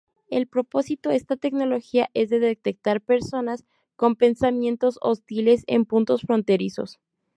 El 0.31 0.47
propósito 0.47 1.11
esta 1.11 1.35
tecnología 1.37 2.09
es 2.15 2.31
de 2.31 2.39
detectar 2.39 3.01
personas 3.01 3.65
con 3.95 4.15
"pensamientos 4.15 4.97
hostiles" 4.99 5.63
en 5.67 5.85
puntos 5.85 6.21
fronterizos. 6.23 6.99